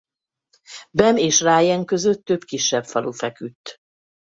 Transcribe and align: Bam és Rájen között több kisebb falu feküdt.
Bam 0.93 1.17
és 1.17 1.41
Rájen 1.41 1.85
között 1.85 2.25
több 2.25 2.43
kisebb 2.43 2.85
falu 2.85 3.11
feküdt. 3.11 3.77